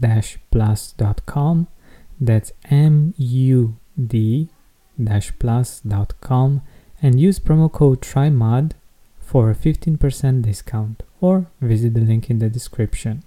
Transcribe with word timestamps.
mood-plus.com. 0.00 1.68
That's 2.20 2.52
M 2.70 3.14
U 3.16 3.76
D 4.06 4.48
plus.com 5.38 6.62
and 7.02 7.20
use 7.20 7.38
promo 7.38 7.72
code 7.72 8.02
TRYMUD 8.02 8.72
for 9.18 9.50
a 9.50 9.54
15% 9.54 10.42
discount 10.42 11.02
or 11.20 11.46
visit 11.60 11.94
the 11.94 12.00
link 12.00 12.28
in 12.28 12.38
the 12.38 12.50
description. 12.50 13.22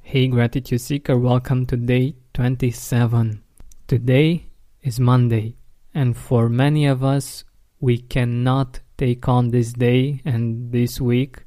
Hey 0.00 0.26
Gratitude 0.26 0.80
Seeker, 0.80 1.16
welcome 1.16 1.66
to 1.66 1.76
day 1.76 2.16
27. 2.34 3.42
Today 3.86 4.46
is 4.82 4.98
Monday, 4.98 5.54
and 5.94 6.16
for 6.16 6.48
many 6.48 6.86
of 6.86 7.04
us, 7.04 7.44
we 7.80 7.98
cannot 7.98 8.80
take 8.98 9.28
on 9.28 9.50
this 9.50 9.72
day 9.72 10.22
and 10.24 10.72
this 10.72 11.00
week 11.00 11.44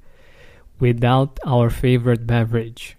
without 0.80 1.40
our 1.46 1.70
favorite 1.70 2.26
beverage. 2.26 2.98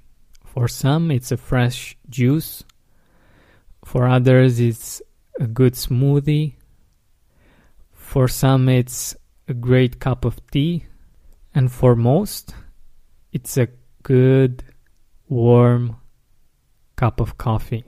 For 0.56 0.68
some, 0.68 1.10
it's 1.10 1.30
a 1.30 1.36
fresh 1.36 1.98
juice. 2.08 2.64
For 3.84 4.08
others, 4.08 4.58
it's 4.58 5.02
a 5.38 5.46
good 5.46 5.74
smoothie 5.74 6.54
for 8.06 8.28
some, 8.28 8.66
it's 8.70 9.14
a 9.46 9.52
great 9.52 10.00
cup 10.00 10.24
of 10.24 10.40
tea, 10.50 10.86
and 11.54 11.70
for 11.70 11.94
most, 11.94 12.54
it's 13.30 13.58
a 13.58 13.68
good, 14.02 14.64
warm 15.28 15.96
cup 16.96 17.20
of 17.20 17.36
coffee. 17.36 17.84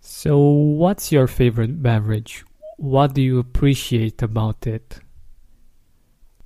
So, 0.00 0.40
what's 0.40 1.12
your 1.12 1.28
favorite 1.28 1.80
beverage? 1.80 2.44
What 2.78 3.14
do 3.14 3.22
you 3.22 3.38
appreciate 3.38 4.20
about 4.22 4.66
it? 4.66 4.98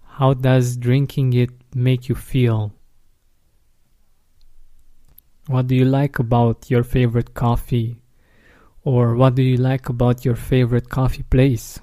How 0.05 0.35
does 0.35 0.77
drinking 0.77 1.33
it 1.33 1.53
make 1.75 2.11
you 2.11 2.15
feel? 2.15 2.76
What 5.47 5.67
do 5.67 5.75
you 5.75 5.85
like 5.85 6.19
about 6.19 6.71
your 6.71 6.83
favorite 6.83 7.35
coffee? 7.35 8.01
Or 8.83 9.15
what 9.15 9.35
do 9.35 9.43
you 9.43 9.57
like 9.57 9.89
about 9.89 10.25
your 10.25 10.37
favorite 10.37 10.89
coffee 10.89 11.25
place? 11.25 11.81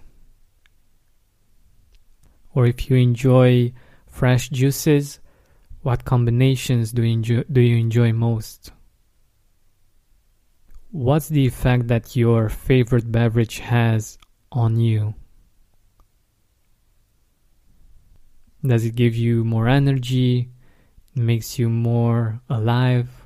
or 2.54 2.66
if 2.66 2.90
you 2.90 2.98
enjoy 2.98 3.74
fresh 4.08 4.50
juices, 4.50 5.20
what 5.82 6.06
combinations 6.06 6.92
do 6.92 7.04
you 7.04 7.14
enjoy, 7.14 7.44
do 7.52 7.62
you 7.62 7.78
enjoy 7.78 8.14
most? 8.14 8.72
What's 10.92 11.28
the 11.28 11.46
effect 11.46 11.88
that 11.88 12.16
your 12.16 12.50
favorite 12.50 13.12
beverage 13.12 13.60
has 13.60 14.18
on 14.52 14.80
you? 14.80 15.16
Does 18.66 18.86
it 18.86 18.96
give 18.96 19.16
you 19.16 19.44
more 19.44 19.68
energy? 19.68 20.50
Makes 21.16 21.60
you 21.60 21.70
more 21.70 22.42
alive? 22.50 23.23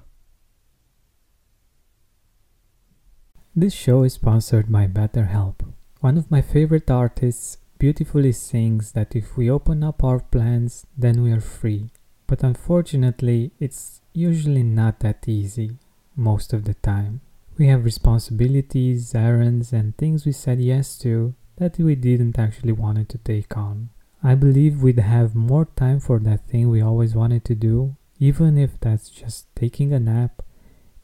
This 3.59 3.73
show 3.73 4.03
is 4.03 4.13
sponsored 4.13 4.72
by 4.72 4.85
BetterHelp. 4.85 5.66
One 6.00 6.16
of 6.16 6.29
my 6.29 6.44
favorite 6.44 6.91
artists 6.91 7.57
beautifully 7.79 8.31
sings 8.31 8.91
that 8.91 9.16
if 9.16 9.35
we 9.35 9.50
open 9.50 9.84
up 9.84 10.03
our 10.03 10.19
plans, 10.19 10.85
then 10.95 11.23
we 11.23 11.31
are 11.31 11.41
free. 11.41 11.90
But 12.28 12.44
unfortunately, 12.44 13.53
it's 13.59 14.01
usually 14.13 14.62
not 14.62 15.00
that 15.00 15.28
easy, 15.28 15.72
most 16.16 16.53
of 16.53 16.66
the 16.66 16.75
time. 16.75 17.22
We 17.57 17.66
have 17.66 17.84
responsibilities, 17.84 19.16
errands, 19.16 19.74
and 19.74 19.97
things 19.97 20.24
we 20.24 20.34
said 20.34 20.62
yes 20.62 20.95
to 21.00 21.34
that 21.56 21.79
we 21.79 21.95
didn't 21.95 22.38
actually 22.38 22.74
want 22.74 23.09
to 23.09 23.18
take 23.18 23.57
on. 23.57 23.89
I 24.22 24.35
believe 24.35 24.84
we'd 24.84 25.00
have 25.00 25.34
more 25.34 25.66
time 25.75 26.00
for 26.00 26.19
that 26.19 26.47
thing 26.47 26.69
we 26.69 26.84
always 26.84 27.16
wanted 27.16 27.44
to 27.45 27.56
do, 27.56 27.95
even 28.19 28.56
if 28.56 28.79
that's 28.79 29.09
just 29.09 29.47
taking 29.56 29.94
a 29.94 30.00
nap, 30.00 30.44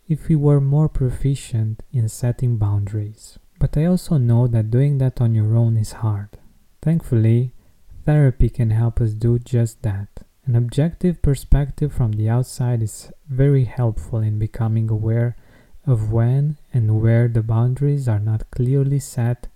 if 0.08 0.28
we 0.28 0.36
were 0.36 0.62
more 0.62 0.90
proficient 0.90 1.81
in 1.91 2.09
setting 2.09 2.58
boundaries. 2.58 3.40
But 3.59 3.78
I 3.78 3.86
also 3.86 4.18
know 4.18 4.47
that 4.47 4.72
doing 4.72 4.97
that 4.97 5.22
on 5.22 5.34
your 5.34 5.56
own 5.56 5.78
is 5.78 5.94
hard. 5.94 6.30
Thankfully, 6.81 7.52
therapy 8.06 8.50
can 8.50 8.72
help 8.72 9.00
us 9.00 9.14
do 9.14 9.40
just 9.40 9.81
that. 9.84 10.09
An 10.46 10.56
objective 10.56 11.22
perspective 11.22 11.94
from 11.94 12.14
the 12.14 12.30
outside 12.30 12.84
is 12.84 13.12
very 13.30 13.64
helpful 13.64 14.19
in 14.19 14.38
becoming 14.40 14.90
aware 14.90 15.38
of 15.88 16.12
when 16.12 16.58
and 16.74 17.02
where 17.02 17.30
the 17.30 17.41
boundaries 17.41 18.08
are 18.08 18.20
not 18.20 18.52
clearly 18.52 19.00
set 19.00 19.47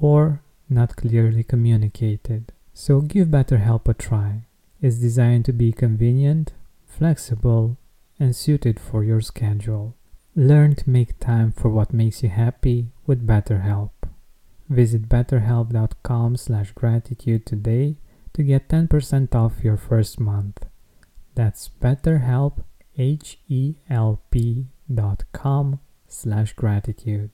or 0.00 0.42
not 0.68 0.96
clearly 0.96 1.42
communicated. 1.42 2.52
So 2.74 3.00
give 3.00 3.28
BetterHelp 3.28 3.88
a 3.88 3.94
try. 3.94 4.42
It's 4.82 4.96
designed 4.96 5.46
to 5.46 5.52
be 5.52 5.72
convenient, 5.72 6.52
flexible, 6.86 7.78
and 8.18 8.34
suited 8.34 8.80
for 8.80 9.04
your 9.04 9.20
schedule. 9.20 9.96
Learn 10.34 10.74
to 10.76 10.90
make 10.90 11.18
time 11.18 11.52
for 11.52 11.68
what 11.68 11.92
makes 11.92 12.22
you 12.22 12.28
happy 12.28 12.88
with 13.06 13.26
BetterHelp. 13.26 13.90
Visit 14.68 15.08
betterhelp.com 15.08 16.36
slash 16.36 16.72
gratitude 16.72 17.46
today 17.46 17.96
to 18.34 18.42
get 18.42 18.68
10% 18.68 19.34
off 19.34 19.64
your 19.64 19.76
first 19.76 20.20
month. 20.20 20.66
That's 21.34 21.70
betterhelp, 21.80 22.64
H-E-L-P 22.96 24.66
dot 24.92 25.24
com 25.32 25.80
slash 26.06 26.52
gratitude. 26.52 27.30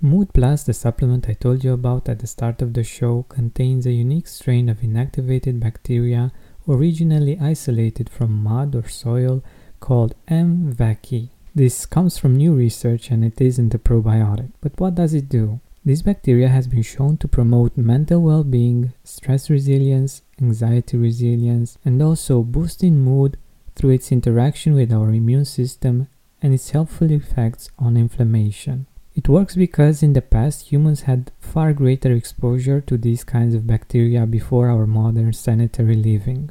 Mood 0.00 0.34
Plus, 0.34 0.64
the 0.64 0.74
supplement 0.74 1.28
I 1.28 1.32
told 1.32 1.64
you 1.64 1.72
about 1.72 2.08
at 2.08 2.18
the 2.18 2.26
start 2.26 2.60
of 2.60 2.74
the 2.74 2.84
show, 2.84 3.24
contains 3.28 3.86
a 3.86 3.92
unique 3.92 4.26
strain 4.26 4.68
of 4.68 4.78
inactivated 4.78 5.60
bacteria 5.60 6.30
originally 6.68 7.38
isolated 7.38 8.08
from 8.08 8.42
mud 8.42 8.74
or 8.74 8.88
soil 8.88 9.42
called 9.80 10.14
M. 10.28 10.72
vaccae. 10.72 11.28
This 11.54 11.86
comes 11.86 12.18
from 12.18 12.36
new 12.36 12.54
research 12.54 13.10
and 13.10 13.24
it 13.24 13.40
isn't 13.40 13.74
a 13.74 13.78
probiotic. 13.78 14.50
But 14.60 14.78
what 14.80 14.94
does 14.94 15.14
it 15.14 15.28
do? 15.28 15.60
This 15.84 16.02
bacteria 16.02 16.48
has 16.48 16.66
been 16.66 16.82
shown 16.82 17.18
to 17.18 17.28
promote 17.28 17.76
mental 17.76 18.22
well-being, 18.22 18.94
stress 19.04 19.50
resilience, 19.50 20.22
anxiety 20.40 20.96
resilience, 20.96 21.76
and 21.84 22.02
also 22.02 22.42
boosting 22.42 23.00
mood 23.00 23.36
through 23.74 23.90
its 23.90 24.10
interaction 24.10 24.74
with 24.74 24.92
our 24.92 25.10
immune 25.10 25.44
system 25.44 26.08
and 26.40 26.54
its 26.54 26.70
helpful 26.70 27.10
effects 27.10 27.70
on 27.78 27.96
inflammation. 27.98 28.86
It 29.14 29.28
works 29.28 29.54
because 29.54 30.02
in 30.02 30.14
the 30.14 30.22
past 30.22 30.72
humans 30.72 31.02
had 31.02 31.30
far 31.38 31.72
greater 31.72 32.12
exposure 32.12 32.80
to 32.80 32.96
these 32.96 33.22
kinds 33.22 33.54
of 33.54 33.66
bacteria 33.66 34.26
before 34.26 34.68
our 34.70 34.86
modern 34.86 35.32
sanitary 35.32 35.94
living. 35.94 36.50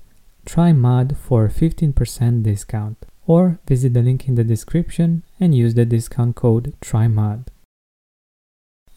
TRYMUD 0.45 1.17
for 1.17 1.47
15% 1.47 2.43
discount. 2.43 3.05
Or 3.27 3.59
visit 3.67 3.93
the 3.93 4.01
link 4.01 4.27
in 4.27 4.35
the 4.35 4.43
description 4.43 5.23
and 5.39 5.55
use 5.55 5.75
the 5.75 5.85
discount 5.85 6.35
code 6.35 6.73
TRYMUD. 6.81 7.47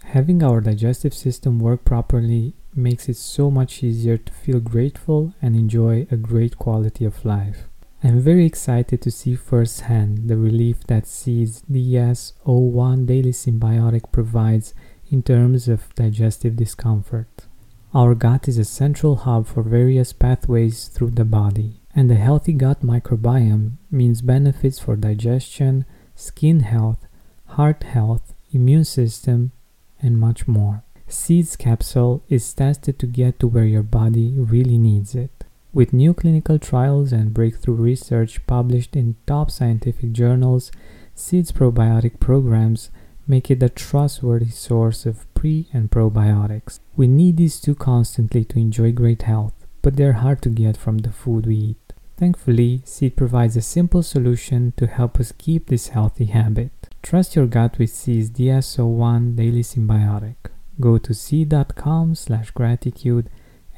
Having 0.04 0.42
our 0.42 0.60
digestive 0.60 1.14
system 1.14 1.58
work 1.58 1.84
properly 1.84 2.54
makes 2.74 3.08
it 3.08 3.16
so 3.16 3.50
much 3.50 3.82
easier 3.82 4.16
to 4.16 4.32
feel 4.32 4.60
grateful 4.60 5.34
and 5.40 5.54
enjoy 5.54 6.06
a 6.10 6.16
great 6.16 6.58
quality 6.58 7.04
of 7.04 7.24
life. 7.24 7.68
I'm 8.02 8.20
very 8.20 8.44
excited 8.44 9.00
to 9.02 9.10
see 9.10 9.34
firsthand 9.34 10.28
the 10.28 10.36
relief 10.36 10.84
that 10.88 11.06
Seed's 11.06 11.62
DS01 11.62 13.06
Daily 13.06 13.32
Synbiotic 13.32 14.12
provides 14.12 14.74
in 15.10 15.22
terms 15.22 15.68
of 15.68 15.94
digestive 15.94 16.56
discomfort. 16.56 17.46
Our 17.94 18.16
gut 18.16 18.48
is 18.48 18.58
a 18.58 18.64
central 18.64 19.14
hub 19.14 19.46
for 19.46 19.62
various 19.62 20.12
pathways 20.12 20.88
through 20.88 21.10
the 21.10 21.24
body, 21.24 21.80
and 21.94 22.10
a 22.10 22.16
healthy 22.16 22.52
gut 22.52 22.82
microbiome 22.82 23.74
means 23.88 24.20
benefits 24.20 24.80
for 24.80 24.96
digestion, 24.96 25.84
skin 26.16 26.60
health, 26.60 27.06
heart 27.54 27.84
health, 27.84 28.34
immune 28.50 28.82
system, 28.82 29.52
and 30.02 30.18
much 30.18 30.48
more. 30.48 30.82
Seeds 31.06 31.54
capsule 31.54 32.24
is 32.28 32.52
tested 32.52 32.98
to 32.98 33.06
get 33.06 33.38
to 33.38 33.46
where 33.46 33.64
your 33.64 33.84
body 33.84 34.34
really 34.36 34.76
needs 34.76 35.14
it. 35.14 35.44
With 35.72 35.92
new 35.92 36.14
clinical 36.14 36.58
trials 36.58 37.12
and 37.12 37.32
breakthrough 37.32 37.76
research 37.76 38.44
published 38.48 38.96
in 38.96 39.14
top 39.24 39.52
scientific 39.52 40.10
journals, 40.10 40.72
Seeds 41.14 41.52
probiotic 41.52 42.18
programs 42.18 42.90
make 43.28 43.52
it 43.52 43.62
a 43.62 43.68
trustworthy 43.68 44.50
source 44.50 45.06
of 45.06 45.32
pre 45.44 45.68
and 45.74 45.90
probiotics. 45.90 46.80
We 46.96 47.06
need 47.06 47.36
these 47.36 47.60
two 47.60 47.74
constantly 47.74 48.46
to 48.46 48.58
enjoy 48.58 48.92
great 48.92 49.22
health, 49.22 49.52
but 49.82 49.96
they're 49.96 50.24
hard 50.24 50.40
to 50.42 50.48
get 50.48 50.74
from 50.74 50.98
the 50.98 51.12
food 51.12 51.44
we 51.44 51.56
eat. 51.56 51.92
Thankfully, 52.16 52.80
Seed 52.86 53.14
provides 53.14 53.54
a 53.54 53.60
simple 53.60 54.02
solution 54.02 54.72
to 54.78 54.86
help 54.86 55.20
us 55.20 55.32
keep 55.36 55.66
this 55.66 55.88
healthy 55.88 56.26
habit. 56.26 56.70
Trust 57.02 57.36
your 57.36 57.46
gut 57.46 57.78
with 57.78 57.90
Seed's 57.90 58.30
DS01 58.30 59.36
Daily 59.36 59.62
Synbiotic. 59.62 60.36
Go 60.80 60.96
to 60.96 61.12
seed.com 61.12 62.14
slash 62.14 62.50
gratitude 62.52 63.28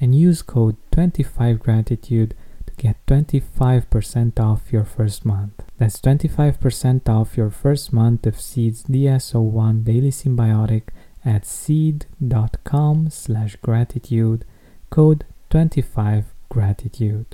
and 0.01 0.15
use 0.15 0.43
code 0.43 0.77
25gratitude 0.93 2.31
to 2.67 2.73
get 2.77 3.05
25% 3.07 4.39
off 4.39 4.73
your 4.73 4.85
first 4.85 5.25
month. 5.25 5.65
That's 5.79 6.01
25% 6.01 7.09
off 7.09 7.37
your 7.37 7.51
first 7.51 7.93
month 7.93 8.25
of 8.25 8.41
Seed's 8.41 8.85
DS01 8.85 9.83
Daily 9.83 10.13
Synbiotic 10.13 10.91
at 11.27 11.45
seed.com 11.45 13.11
slash 13.11 13.57
gratitude, 13.57 14.45
code 14.89 15.25
25gratitude. 15.51 17.27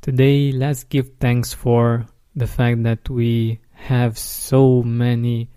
Today, 0.00 0.52
let's 0.52 0.84
give 0.84 1.10
thanks 1.18 1.52
for 1.52 2.06
the 2.34 2.46
fact 2.46 2.84
that 2.84 3.10
we 3.10 3.60
have 3.72 4.16
so 4.16 4.82
many 4.82 5.50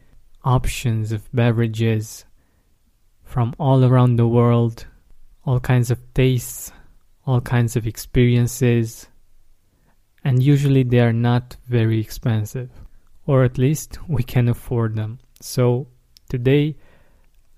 options 0.43 1.11
of 1.11 1.31
beverages 1.31 2.25
from 3.23 3.53
all 3.59 3.85
around 3.85 4.15
the 4.15 4.27
world, 4.27 4.87
all 5.45 5.59
kinds 5.59 5.91
of 5.91 5.99
tastes, 6.15 6.71
all 7.27 7.41
kinds 7.41 7.75
of 7.75 7.85
experiences, 7.85 9.07
and 10.23 10.41
usually 10.41 10.83
they 10.83 10.99
are 10.99 11.13
not 11.13 11.57
very 11.67 11.99
expensive, 11.99 12.71
or 13.27 13.43
at 13.43 13.59
least 13.59 13.99
we 14.07 14.23
can 14.23 14.47
afford 14.47 14.95
them. 14.95 15.19
So 15.41 15.87
today, 16.29 16.75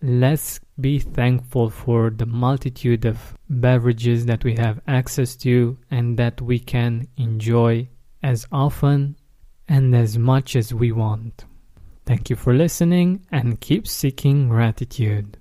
let's 0.01 0.59
be 0.79 0.99
thankful 0.99 1.69
for 1.69 2.09
the 2.09 2.25
multitude 2.25 3.05
of 3.05 3.37
beverages 3.49 4.25
that 4.25 4.43
we 4.43 4.55
have 4.55 4.79
access 4.87 5.35
to 5.35 5.77
and 5.89 6.17
that 6.17 6.41
we 6.41 6.59
can 6.59 7.07
enjoy 7.17 7.87
as 8.21 8.45
often 8.51 9.15
and 9.67 9.95
as 9.95 10.17
much 10.17 10.55
as 10.55 10.73
we 10.73 10.91
want. 10.91 11.45
Thank 12.05 12.29
you 12.29 12.35
for 12.35 12.53
listening 12.53 13.25
and 13.31 13.59
keep 13.59 13.87
seeking 13.87 14.49
gratitude. 14.49 15.37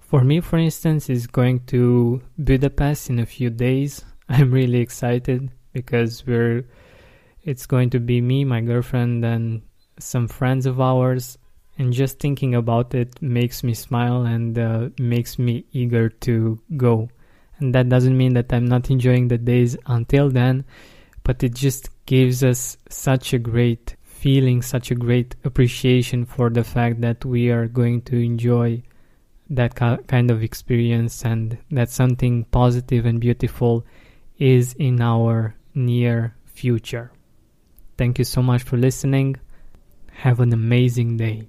For 0.00 0.22
me, 0.22 0.40
for 0.40 0.58
instance, 0.58 1.10
is 1.10 1.26
going 1.26 1.64
to 1.66 2.22
Budapest 2.38 3.10
in 3.10 3.18
a 3.18 3.26
few 3.26 3.50
days. 3.50 4.04
I'm 4.28 4.52
really 4.52 4.78
excited 4.78 5.50
because 5.74 6.26
we're 6.26 6.64
it's 7.42 7.66
going 7.66 7.90
to 7.90 8.00
be 8.00 8.20
me, 8.20 8.44
my 8.44 8.62
girlfriend, 8.62 9.24
and 9.24 9.62
some 9.98 10.28
friends 10.28 10.64
of 10.64 10.80
ours. 10.80 11.36
And 11.76 11.92
just 11.92 12.20
thinking 12.20 12.54
about 12.54 12.94
it 12.94 13.20
makes 13.20 13.62
me 13.62 13.74
smile 13.74 14.22
and 14.22 14.58
uh, 14.58 14.88
makes 14.98 15.38
me 15.38 15.66
eager 15.72 16.08
to 16.08 16.60
go. 16.76 17.10
And 17.58 17.74
that 17.74 17.88
doesn't 17.88 18.16
mean 18.16 18.34
that 18.34 18.52
I'm 18.52 18.64
not 18.64 18.90
enjoying 18.90 19.28
the 19.28 19.38
days 19.38 19.76
until 19.86 20.30
then, 20.30 20.64
but 21.24 21.42
it 21.42 21.54
just 21.54 21.90
gives 22.06 22.44
us 22.44 22.76
such 22.88 23.32
a 23.32 23.38
great 23.38 23.96
feeling, 24.02 24.62
such 24.62 24.90
a 24.90 24.94
great 24.94 25.34
appreciation 25.44 26.24
for 26.24 26.48
the 26.48 26.64
fact 26.64 27.00
that 27.00 27.24
we 27.24 27.50
are 27.50 27.66
going 27.66 28.02
to 28.02 28.16
enjoy 28.16 28.82
that 29.50 29.74
kind 29.74 30.30
of 30.30 30.42
experience 30.42 31.24
and 31.24 31.58
that 31.70 31.90
something 31.90 32.44
positive 32.44 33.04
and 33.04 33.20
beautiful 33.20 33.84
is 34.38 34.74
in 34.74 35.00
our 35.00 35.54
near 35.74 36.36
future. 36.44 37.10
Thank 37.96 38.18
you 38.18 38.24
so 38.24 38.42
much 38.42 38.62
for 38.62 38.76
listening. 38.76 39.36
Have 40.10 40.40
an 40.40 40.52
amazing 40.52 41.16
day. 41.16 41.48